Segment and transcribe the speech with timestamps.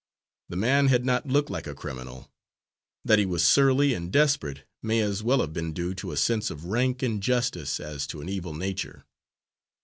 [0.49, 2.31] The man had not looked like a criminal;
[3.05, 6.49] that he was surly and desperate may as well have been due to a sense
[6.49, 9.05] of rank injustice as to an evil nature.